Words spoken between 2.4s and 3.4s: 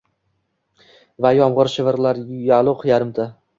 yuluq-yarimta: